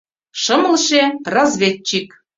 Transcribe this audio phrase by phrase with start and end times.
[0.41, 1.03] Шымлыше—
[1.33, 2.07] разведчик.